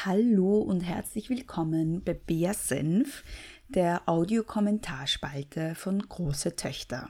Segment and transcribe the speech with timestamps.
[0.00, 3.22] Hallo und herzlich willkommen bei Bea Senf,
[3.68, 7.08] der Audiokommentarspalte von Große Töchter.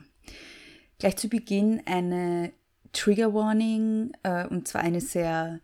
[0.99, 2.51] Gleich zu Beginn eine
[2.91, 5.59] Trigger Warning äh, und zwar eine sehr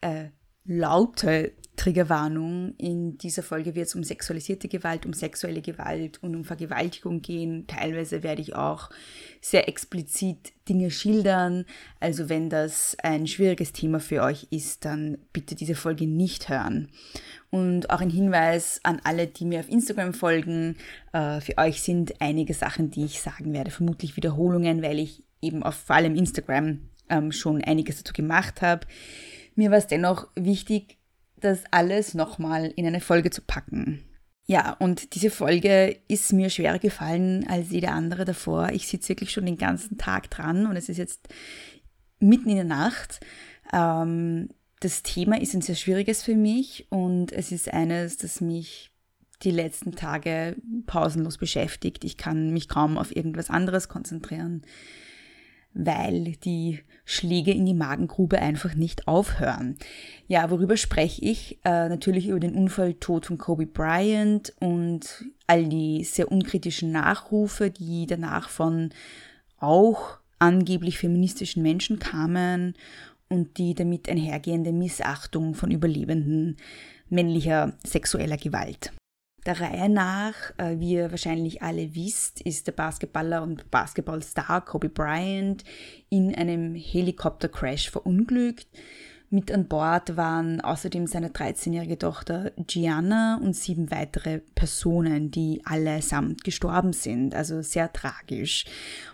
[0.00, 0.30] äh,
[0.64, 2.74] laute Triggerwarnung.
[2.76, 7.66] In dieser Folge wird es um sexualisierte Gewalt, um sexuelle Gewalt und um Vergewaltigung gehen.
[7.66, 8.90] Teilweise werde ich auch
[9.40, 11.64] sehr explizit Dinge schildern.
[11.98, 16.88] Also wenn das ein schwieriges Thema für euch ist, dann bitte diese Folge nicht hören.
[17.50, 20.76] Und auch ein Hinweis an alle, die mir auf Instagram folgen.
[21.12, 25.62] Äh, für euch sind einige Sachen, die ich sagen werde, vermutlich Wiederholungen, weil ich eben
[25.62, 28.86] auf vor allem Instagram ähm, schon einiges dazu gemacht habe.
[29.54, 30.98] Mir war es dennoch wichtig,
[31.36, 34.04] das alles nochmal in eine Folge zu packen.
[34.46, 38.70] Ja, und diese Folge ist mir schwerer gefallen als jede andere davor.
[38.72, 41.28] Ich sitze wirklich schon den ganzen Tag dran und es ist jetzt
[42.18, 43.20] mitten in der Nacht.
[43.72, 44.48] Ähm,
[44.80, 48.90] das Thema ist ein sehr schwieriges für mich und es ist eines, das mich
[49.42, 50.56] die letzten Tage
[50.86, 52.04] pausenlos beschäftigt.
[52.04, 54.62] Ich kann mich kaum auf irgendwas anderes konzentrieren
[55.74, 59.76] weil die Schläge in die Magengrube einfach nicht aufhören.
[60.28, 61.58] Ja, worüber spreche ich?
[61.64, 68.06] Äh, natürlich über den Unfalltod von Kobe Bryant und all die sehr unkritischen Nachrufe, die
[68.06, 68.90] danach von
[69.58, 72.74] auch angeblich feministischen Menschen kamen
[73.28, 76.56] und die damit einhergehende Missachtung von Überlebenden
[77.08, 78.92] männlicher sexueller Gewalt.
[79.44, 84.88] Der Reihe nach, äh, wie ihr wahrscheinlich alle wisst, ist der Basketballer und Basketballstar Kobe
[84.88, 85.64] Bryant
[86.10, 88.68] in einem Helikoptercrash verunglückt.
[89.30, 96.44] Mit an Bord waren außerdem seine 13-jährige Tochter Gianna und sieben weitere Personen, die allesamt
[96.44, 97.34] gestorben sind.
[97.34, 98.66] Also sehr tragisch.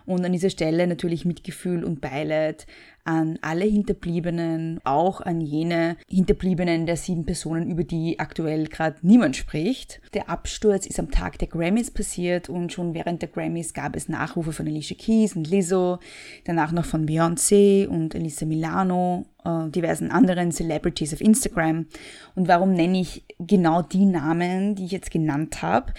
[0.07, 2.67] Und an dieser Stelle natürlich Mitgefühl und Beileid
[3.09, 9.35] an alle Hinterbliebenen, auch an jene Hinterbliebenen der sieben Personen, über die aktuell gerade niemand
[9.35, 10.03] spricht.
[10.13, 14.11] Der Absturz ist am Tag der Grammys passiert und schon während der Grammys gab es
[14.11, 16.01] Nachrufe von Alicia Keys und Lizzo,
[16.45, 21.87] danach noch von Beyoncé und Elisa Milano, äh, diversen anderen Celebrities auf Instagram.
[22.35, 25.95] Und warum nenne ich genau die Namen, die ich jetzt genannt habe?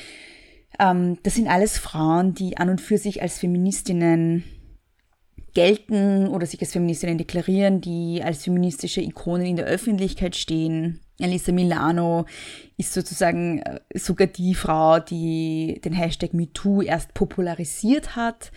[0.78, 4.44] Ähm, das sind alles Frauen, die an und für sich als Feministinnen
[5.54, 11.00] gelten oder sich als Feministinnen deklarieren, die als feministische Ikonen in der Öffentlichkeit stehen.
[11.20, 12.26] Elisa Milano
[12.78, 18.52] ist sozusagen äh, sogar die Frau, die den Hashtag MeToo erst popularisiert hat.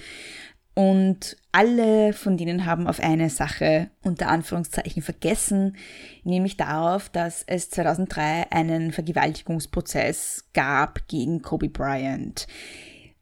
[0.75, 5.77] Und alle von denen haben auf eine Sache unter Anführungszeichen vergessen,
[6.25, 12.47] nämlich darauf, dass es 2003 einen Vergewaltigungsprozess gab gegen Kobe Bryant.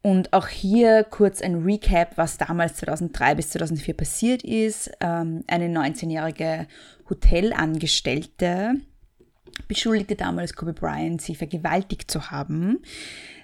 [0.02, 4.90] Und auch hier kurz ein Recap, was damals 2003 bis 2004 passiert ist.
[5.00, 6.66] Ähm, eine 19-jährige
[7.08, 8.76] Hotelangestellte
[9.68, 12.78] beschuldigte damals Kobe Bryant, sie vergewaltigt zu haben.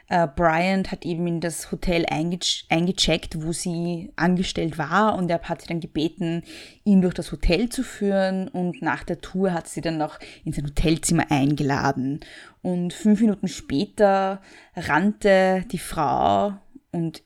[0.09, 5.41] Äh, Bryant hat eben in das Hotel einge eingecheckt, wo sie angestellt war und er
[5.43, 6.43] hat sie dann gebeten,
[6.85, 10.53] ihn durch das Hotel zu führen und nach der Tour hat sie dann noch in
[10.53, 12.21] sein Hotelzimmer eingeladen.
[12.63, 14.41] Und fünf Minuten später
[14.77, 16.55] rannte die Frau
[16.93, 17.23] und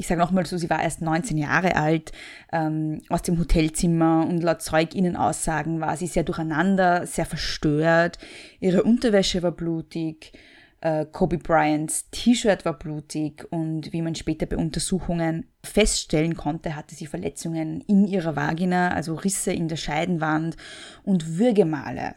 [0.00, 2.10] ich sage nochmal so, sie war erst 19 Jahre alt,
[2.52, 8.18] ähm, aus dem Hotelzimmer und laut Zeuginnen-Aussagen war sie sehr durcheinander, sehr verstört.
[8.60, 10.32] Ihre Unterwäsche war blutig,
[10.80, 16.94] äh, Kobe Bryants T-Shirt war blutig und wie man später bei Untersuchungen feststellen konnte, hatte
[16.94, 20.56] sie Verletzungen in ihrer Vagina, also Risse in der Scheidenwand
[21.02, 22.14] und Würgemale.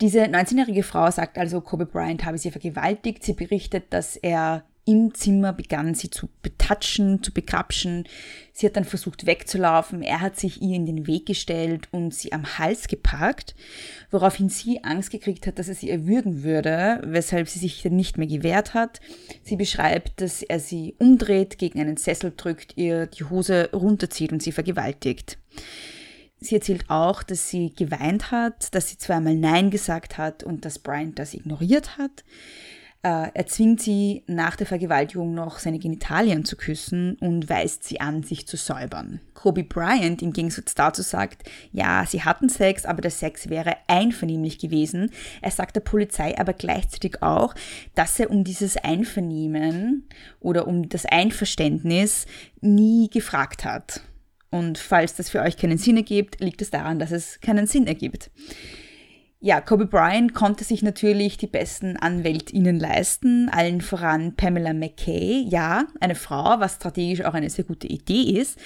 [0.00, 3.24] Diese 19-jährige Frau sagt also, Kobe Bryant habe sie vergewaltigt.
[3.24, 8.08] Sie berichtet, dass er im Zimmer begann, sie zu betatschen, zu bekrapschen.
[8.54, 10.00] Sie hat dann versucht wegzulaufen.
[10.00, 13.54] Er hat sich ihr in den Weg gestellt und sie am Hals gepackt,
[14.10, 18.16] woraufhin sie Angst gekriegt hat, dass er sie erwürgen würde, weshalb sie sich dann nicht
[18.16, 19.00] mehr gewehrt hat.
[19.42, 24.42] Sie beschreibt, dass er sie umdreht, gegen einen Sessel drückt, ihr die Hose runterzieht und
[24.42, 25.36] sie vergewaltigt.
[26.40, 30.78] Sie erzählt auch, dass sie geweint hat, dass sie zweimal Nein gesagt hat und dass
[30.78, 32.24] Brian das ignoriert hat.
[33.02, 38.00] Äh, er zwingt sie nach der Vergewaltigung noch seine Genitalien zu küssen und weist sie
[38.00, 39.20] an, sich zu säubern.
[39.34, 44.58] Kobe Bryant im Gegensatz dazu sagt, ja, sie hatten Sex, aber der Sex wäre einvernehmlich
[44.58, 45.12] gewesen.
[45.42, 47.54] Er sagt der Polizei aber gleichzeitig auch,
[47.94, 50.08] dass er um dieses Einvernehmen
[50.40, 52.26] oder um das Einverständnis
[52.60, 54.00] nie gefragt hat.
[54.50, 57.86] Und falls das für euch keinen Sinn ergibt, liegt es daran, dass es keinen Sinn
[57.86, 58.30] ergibt.
[59.40, 65.46] Ja, Kobe Bryant konnte sich natürlich die besten AnwältInnen leisten, allen voran Pamela McKay.
[65.48, 68.58] Ja, eine Frau, was strategisch auch eine sehr gute Idee ist.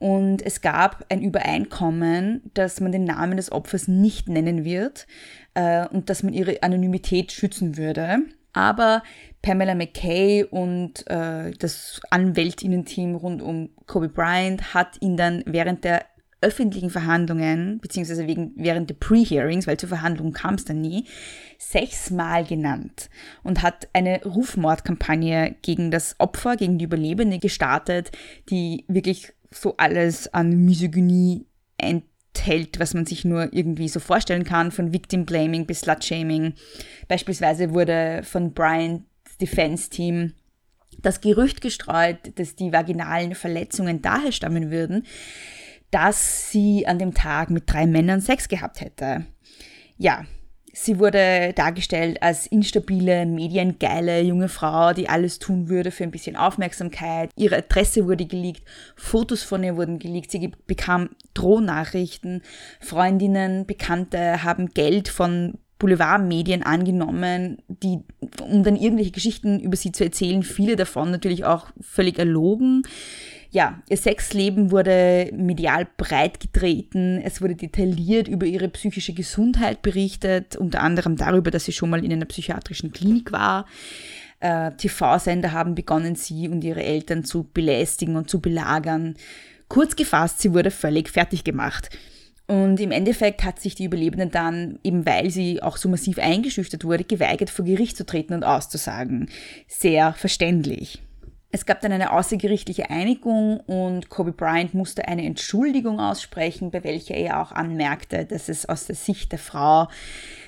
[0.00, 5.06] Und es gab ein Übereinkommen, dass man den Namen des Opfers nicht nennen wird
[5.54, 8.18] äh, und dass man ihre Anonymität schützen würde.
[8.52, 9.04] Aber
[9.42, 16.04] Pamela McKay und äh, das Anwältinnen-Team rund um Kobe Bryant hat ihn dann während der
[16.40, 21.06] öffentlichen Verhandlungen, beziehungsweise wegen, während der Pre-Hearings, weil zur Verhandlung kam es dann nie,
[21.58, 23.08] sechsmal genannt
[23.42, 28.12] und hat eine Rufmordkampagne gegen das Opfer, gegen die Überlebende gestartet,
[28.50, 31.46] die wirklich so alles an Misogynie
[31.78, 36.54] enthält, was man sich nur irgendwie so vorstellen kann, von Victim Blaming bis Slut-Shaming.
[37.08, 39.06] Beispielsweise wurde von Brian
[39.40, 40.34] Defense Team
[41.02, 45.04] das Gerücht gestreut, dass die vaginalen Verletzungen daher stammen würden,
[45.96, 49.24] dass sie an dem Tag mit drei Männern Sex gehabt hätte.
[49.96, 50.26] Ja,
[50.74, 56.36] sie wurde dargestellt als instabile, mediengeile junge Frau, die alles tun würde für ein bisschen
[56.36, 57.30] Aufmerksamkeit.
[57.34, 58.62] Ihre Adresse wurde geleakt,
[58.94, 62.42] Fotos von ihr wurden geleakt, sie bekam Drohnachrichten,
[62.78, 68.00] Freundinnen, Bekannte haben Geld von Boulevardmedien angenommen, die,
[68.42, 72.82] um dann irgendwelche Geschichten über sie zu erzählen, viele davon natürlich auch völlig erlogen
[73.50, 77.20] ja, ihr Sexleben wurde medial breit getreten.
[77.22, 82.04] Es wurde detailliert über ihre psychische Gesundheit berichtet, unter anderem darüber, dass sie schon mal
[82.04, 83.66] in einer psychiatrischen Klinik war.
[84.40, 89.14] Äh, TV-Sender haben begonnen, sie und ihre Eltern zu belästigen und zu belagern.
[89.68, 91.90] Kurz gefasst, sie wurde völlig fertig gemacht.
[92.46, 96.84] Und im Endeffekt hat sich die Überlebende dann, eben weil sie auch so massiv eingeschüchtert
[96.84, 99.28] wurde, geweigert, vor Gericht zu treten und auszusagen.
[99.66, 101.02] Sehr verständlich.
[101.52, 107.14] Es gab dann eine außergerichtliche Einigung und Kobe Bryant musste eine Entschuldigung aussprechen, bei welcher
[107.14, 109.88] er auch anmerkte, dass es aus der Sicht der Frau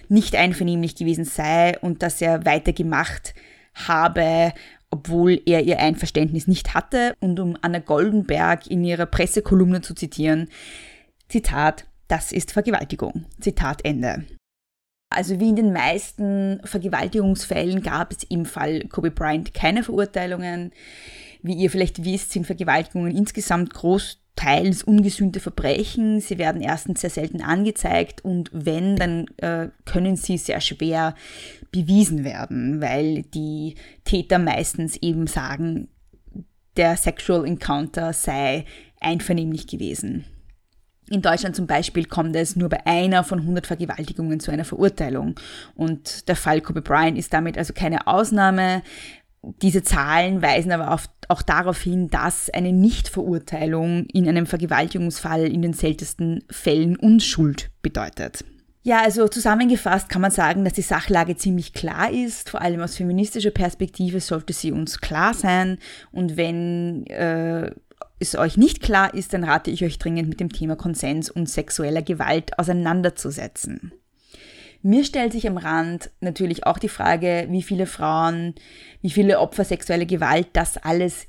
[0.08, 3.34] nicht einvernehmlich gewesen sei und dass er weitergemacht
[3.74, 4.52] habe,
[4.90, 7.14] obwohl er ihr Einverständnis nicht hatte.
[7.20, 10.48] Und um Anna Goldenberg in ihrer Pressekolumne zu zitieren,
[11.28, 13.26] Zitat, das ist Vergewaltigung.
[13.40, 14.24] Zitat Ende.
[15.10, 20.72] Also wie in den meisten Vergewaltigungsfällen gab es im Fall Kobe Bryant keine Verurteilungen.
[21.42, 26.20] Wie ihr vielleicht wisst, sind Vergewaltigungen insgesamt großteils ungesühnte Verbrechen.
[26.20, 31.14] Sie werden erstens sehr selten angezeigt und wenn, dann äh, können sie sehr schwer
[31.72, 35.88] bewiesen werden, weil die Täter meistens eben sagen,
[36.76, 38.66] der Sexual Encounter sei
[39.00, 40.26] einvernehmlich gewesen.
[41.10, 45.34] In Deutschland zum Beispiel kommt es nur bei einer von 100 Vergewaltigungen zu einer Verurteilung.
[45.74, 48.82] Und der Fall Kobe Bryant ist damit also keine Ausnahme.
[49.62, 55.72] Diese Zahlen weisen aber auch darauf hin, dass eine Nichtverurteilung in einem Vergewaltigungsfall in den
[55.72, 58.44] seltensten Fällen Unschuld bedeutet.
[58.82, 62.48] Ja, also zusammengefasst kann man sagen, dass die Sachlage ziemlich klar ist.
[62.48, 65.78] Vor allem aus feministischer Perspektive sollte sie uns klar sein.
[66.10, 67.70] Und wenn äh,
[68.18, 71.48] es euch nicht klar ist, dann rate ich euch dringend mit dem Thema Konsens und
[71.48, 73.92] sexueller Gewalt auseinanderzusetzen.
[74.82, 78.54] Mir stellt sich am Rand natürlich auch die Frage, wie viele Frauen,
[79.02, 81.26] wie viele Opfer sexueller Gewalt das alles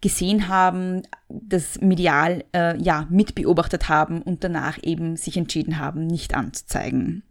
[0.00, 6.34] gesehen haben, das medial äh, ja mitbeobachtet haben und danach eben sich entschieden haben, nicht
[6.34, 7.22] anzuzeigen.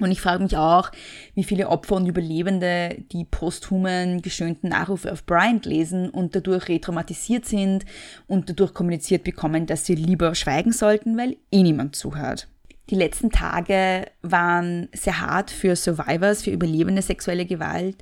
[0.00, 0.90] Und ich frage mich auch,
[1.34, 7.46] wie viele Opfer und Überlebende die posthumen geschönten Nachrufe auf Bryant lesen und dadurch retraumatisiert
[7.46, 7.84] sind
[8.26, 12.48] und dadurch kommuniziert bekommen, dass sie lieber schweigen sollten, weil eh niemand zuhört.
[12.90, 17.96] Die letzten Tage waren sehr hart für Survivors, für Überlebende sexuelle Gewalt,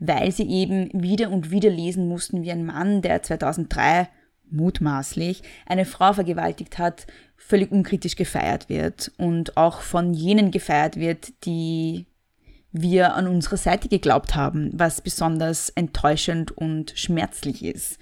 [0.00, 4.08] weil sie eben wieder und wieder lesen mussten, wie ein Mann, der 2003
[4.50, 11.32] mutmaßlich eine Frau vergewaltigt hat, völlig unkritisch gefeiert wird und auch von jenen gefeiert wird,
[11.44, 12.06] die
[12.72, 17.98] wir an unserer Seite geglaubt haben, was besonders enttäuschend und schmerzlich ist.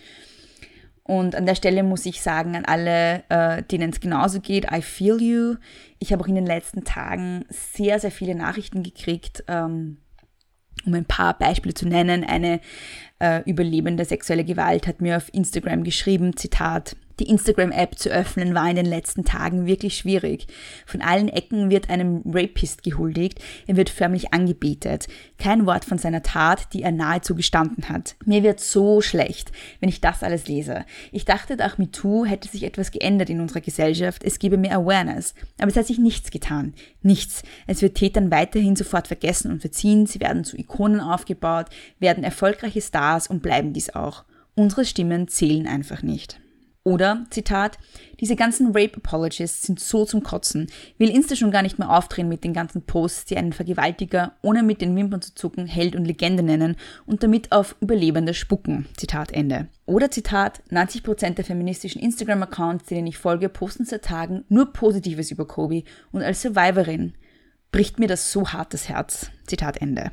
[1.05, 4.83] Und an der Stelle muss ich sagen, an alle, äh, denen es genauso geht, I
[4.83, 5.55] feel you.
[6.00, 9.99] Ich habe auch in den letzten Tagen sehr, sehr viele Nachrichten gekriegt, ähm,
[10.87, 12.25] um ein paar Beispiele zu nennen.
[12.25, 12.61] Eine
[13.19, 18.69] äh, Überlebende sexuelle Gewalt hat mir auf Instagram geschrieben, Zitat, Die Instagram-App zu öffnen war
[18.69, 20.47] in den letzten Tagen wirklich schwierig.
[20.85, 25.09] Von allen Ecken wird einem Rapist gehuldigt, er wird förmlich angebetet.
[25.39, 28.17] Kein Wort von seiner Tat, die er nahezu gestanden hat.
[28.27, 30.85] Mir wird so schlecht, wenn ich das alles lese.
[31.11, 35.35] Ich dachte, nach MeToo hätte sich etwas geändert in unserer Gesellschaft, es gebe mehr Awareness.
[35.59, 36.75] Aber es hat sich nichts getan.
[37.01, 37.43] Nichts.
[37.67, 41.67] Es wird Tätern weiterhin sofort vergessen und verziehen, sie werden zu Ikonen aufgebaut,
[41.99, 44.25] werden erfolgreiche Stars und bleiben dies auch.
[44.55, 46.41] Unsere Stimmen zählen einfach nicht.
[46.87, 47.78] Oder, Zitat,
[48.21, 50.69] diese ganzen Rape-Apologists sind so zum Kotzen.
[50.99, 54.62] Will Insta schon gar nicht mehr aufdrehen mit den ganzen Posts, die einen Vergewaltiger, ohne
[54.62, 58.87] mit den Wimpern zu zucken, Held und Legende nennen und damit auf Überlebende spucken.
[58.97, 59.66] Zitat Ende.
[59.85, 65.45] Oder Zitat, 90% der feministischen Instagram-Accounts, denen ich folge, posten seit Tagen nur Positives über
[65.45, 67.14] Kobe und als Survivorin
[67.73, 69.33] bricht mir das so hart das Herz.
[69.49, 70.12] Zitat Ende.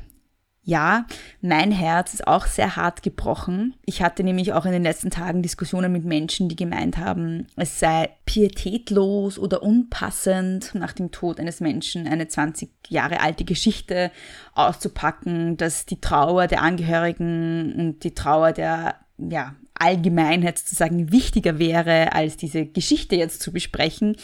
[0.66, 1.04] Ja,
[1.42, 3.74] mein Herz ist auch sehr hart gebrochen.
[3.84, 7.78] Ich hatte nämlich auch in den letzten Tagen Diskussionen mit Menschen, die gemeint haben, es
[7.80, 14.10] sei pietätlos oder unpassend, nach dem Tod eines Menschen eine 20 Jahre alte Geschichte
[14.54, 22.12] auszupacken, dass die Trauer der Angehörigen und die Trauer der ja, Allgemeinheit sozusagen wichtiger wäre,
[22.12, 24.16] als diese Geschichte jetzt zu besprechen.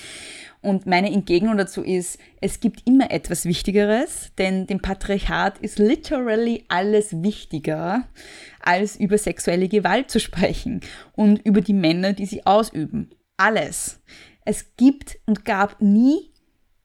[0.62, 6.64] Und meine Entgegnung dazu ist, es gibt immer etwas Wichtigeres, denn dem Patriarchat ist literally
[6.68, 8.06] alles wichtiger,
[8.60, 13.10] als über sexuelle Gewalt zu sprechen und über die Männer, die sie ausüben.
[13.38, 14.00] Alles.
[14.44, 16.30] Es gibt und gab nie,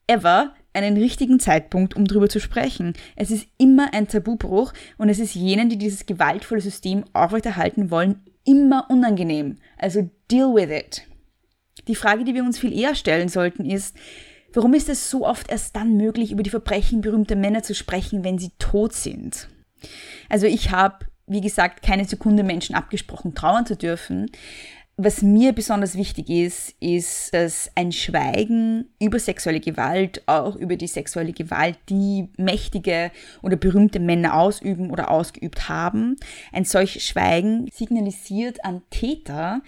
[0.07, 2.93] ever, einen richtigen Zeitpunkt, um darüber zu sprechen.
[3.15, 8.22] Es ist immer ein Tabubruch und es ist jenen, die dieses gewaltvolle System aufrechterhalten wollen,
[8.46, 9.58] immer unangenehm.
[9.78, 11.04] Also deal with it.
[11.88, 13.96] Die Frage, die wir uns viel eher stellen sollten, ist,
[14.54, 18.24] warum ist es so oft erst dann möglich, über die Verbrechen berühmter Männer zu sprechen,
[18.24, 19.50] wenn sie tot sind?
[20.30, 24.32] Also ich habe, wie gesagt, keine Sekunde Menschen abgesprochen, trauern zu dürfen.
[24.98, 30.88] Was mir besonders wichtig ist, ist, dass ein Schweigen über sexuelle Gewalt, auch über die
[30.88, 33.12] sexuelle Gewalt, die mächtige
[33.42, 36.16] oder berühmte Männer ausüben oder ausgeübt haben,
[36.54, 39.62] ein solches Schweigen signalisiert an Täter,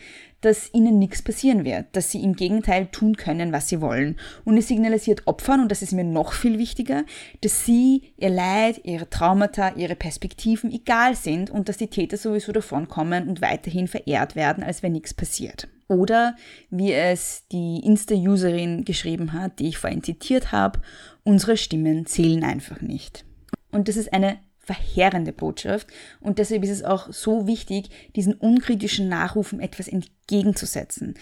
[0.48, 4.16] dass ihnen nichts passieren wird, dass sie im Gegenteil tun können, was sie wollen.
[4.46, 7.04] Und es signalisiert Opfern, und das ist mir noch viel wichtiger,
[7.42, 12.54] dass sie, ihr Leid, ihre Traumata, ihre Perspektiven egal sind und dass die Täter sowieso
[12.54, 15.68] davonkommen und weiterhin verehrt werden, als wenn nichts passiert.
[15.90, 16.36] Oder
[16.70, 20.80] wie es die Insta-Userin geschrieben hat, die ich vorhin zitiert habe,
[21.24, 23.26] unsere Stimmen zählen einfach nicht.
[23.72, 24.38] Und das ist eine
[24.68, 25.88] verheerende Botschaft
[26.20, 31.16] und deshalb ist es auch so wichtig, diesen unkritischen Nachrufen etwas entgegenzusetzen.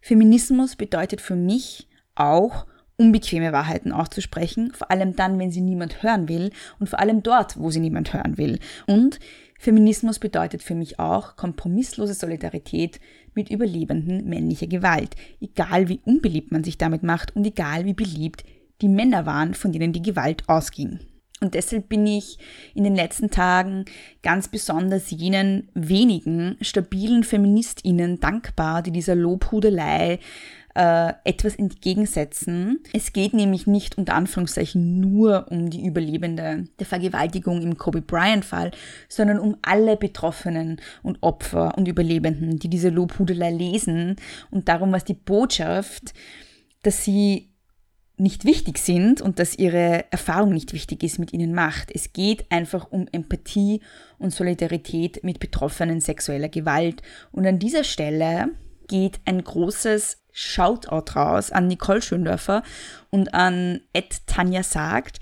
[0.00, 2.66] Feminismus bedeutet für mich auch,
[2.96, 7.58] unbequeme Wahrheiten auszusprechen, vor allem dann, wenn sie niemand hören will und vor allem dort,
[7.58, 8.60] wo sie niemand hören will.
[8.86, 9.18] Und
[9.58, 13.00] Feminismus bedeutet für mich auch kompromisslose Solidarität
[13.34, 18.44] mit Überlebenden männlicher Gewalt, egal wie unbeliebt man sich damit macht und egal wie beliebt
[18.82, 21.00] die Männer waren, von denen die Gewalt ausging.
[21.42, 22.38] Und deshalb bin ich
[22.72, 23.84] in den letzten Tagen
[24.22, 30.20] ganz besonders jenen wenigen stabilen Feministinnen dankbar, die dieser Lobhudelei
[30.74, 32.78] äh, etwas entgegensetzen.
[32.92, 38.70] Es geht nämlich nicht unter Anführungszeichen nur um die Überlebende der Vergewaltigung im Kobe Bryant-Fall,
[39.08, 44.16] sondern um alle Betroffenen und Opfer und Überlebenden, die diese Lobhudelei lesen
[44.50, 46.14] und darum, was die Botschaft,
[46.82, 47.51] dass sie
[48.16, 51.90] nicht wichtig sind und dass ihre Erfahrung nicht wichtig ist, mit ihnen macht.
[51.94, 53.80] Es geht einfach um Empathie
[54.18, 57.02] und Solidarität mit Betroffenen sexueller Gewalt.
[57.32, 58.50] Und an dieser Stelle
[58.86, 62.62] geht ein großes Shoutout raus an Nicole Schöndörfer
[63.10, 65.18] und an Ed Tanja sagt.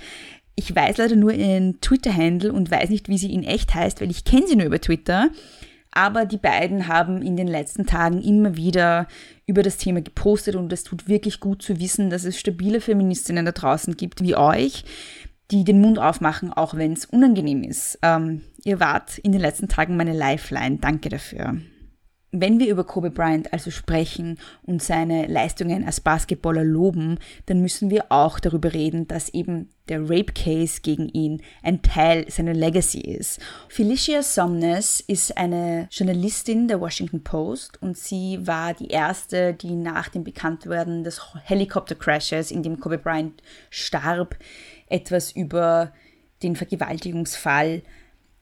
[0.54, 4.10] Ich weiß leider nur ihren Twitter-Handle und weiß nicht, wie sie in echt heißt, weil
[4.10, 5.30] ich kenne sie nur über Twitter.
[5.92, 9.08] Aber die beiden haben in den letzten Tagen immer wieder
[9.50, 13.44] über das Thema gepostet und es tut wirklich gut zu wissen, dass es stabile Feministinnen
[13.44, 14.84] da draußen gibt wie euch,
[15.50, 17.98] die den Mund aufmachen, auch wenn es unangenehm ist.
[18.02, 20.78] Ähm, ihr wart in den letzten Tagen meine Lifeline.
[20.80, 21.56] Danke dafür.
[22.32, 27.90] Wenn wir über Kobe Bryant also sprechen und seine Leistungen als Basketballer loben, dann müssen
[27.90, 33.00] wir auch darüber reden, dass eben der Rape Case gegen ihn ein Teil seiner Legacy
[33.00, 33.40] ist.
[33.68, 40.08] Felicia Somnes ist eine Journalistin der Washington Post und sie war die erste, die nach
[40.08, 44.36] dem Bekanntwerden des Helikoptercrashes, in dem Kobe Bryant starb,
[44.88, 45.92] etwas über
[46.44, 47.82] den Vergewaltigungsfall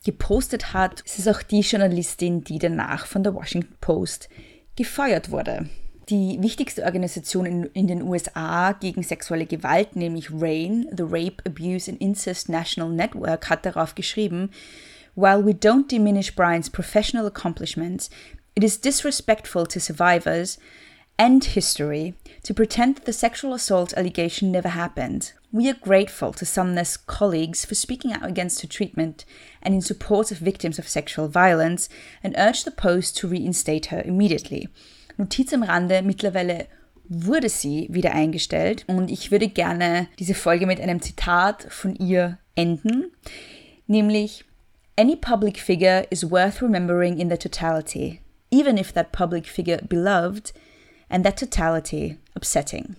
[0.05, 1.03] gepostet hat.
[1.05, 4.29] Es ist auch die Journalistin, die danach von der Washington Post
[4.77, 5.69] gefeuert wurde.
[6.09, 11.91] Die wichtigste Organisation in, in, den USA gegen sexuelle Gewalt, nämlich RAIN, the Rape, Abuse
[11.91, 14.51] and Incest National Network, hat darauf geschrieben,
[15.15, 18.09] While we don't diminish Brian's professional accomplishments,
[18.55, 20.59] it is disrespectful to survivors
[21.19, 25.33] end history to pretend that the sexual assault allegation never happened.
[25.51, 29.25] We are grateful to Sumner's colleagues for speaking out against her treatment
[29.63, 31.89] and in support of victims of sexual violence
[32.23, 34.69] and urge the Post to reinstate her immediately.
[35.19, 36.69] Notiz am Rande, mittlerweile
[37.09, 42.39] wurde sie wieder eingestellt und ich würde gerne diese Folge mit einem Zitat von ihr
[42.55, 43.13] enden,
[43.87, 44.45] nämlich
[44.97, 48.21] Any public figure is worth remembering in their totality,
[48.51, 50.53] even if that public figure beloved
[51.11, 52.97] and that totality upsetting.